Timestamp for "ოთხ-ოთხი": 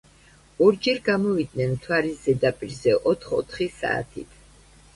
3.15-3.71